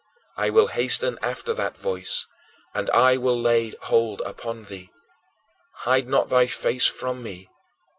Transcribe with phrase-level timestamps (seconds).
[0.35, 2.25] I will hasten after that voice,
[2.73, 4.89] and I will lay hold upon thee.
[5.85, 7.49] Hide not thy face from me.